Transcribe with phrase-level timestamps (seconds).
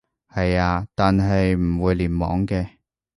[0.29, 2.67] 係啊，但係唔會聯網嘅